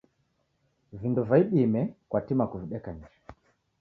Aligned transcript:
Vindo 1.01 1.21
va 1.29 1.39
idime 1.43 1.81
kwatima 2.09 2.43
kuvideka 2.51 2.89
nicha 2.97 3.21